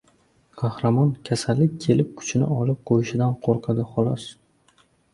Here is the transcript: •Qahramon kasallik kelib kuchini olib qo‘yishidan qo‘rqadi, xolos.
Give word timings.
•Qahramon 0.61 1.11
kasallik 1.29 1.77
kelib 1.85 2.11
kuchini 2.23 2.51
olib 2.59 2.83
qo‘yishidan 2.93 3.39
qo‘rqadi, 3.47 3.89
xolos. 3.95 4.31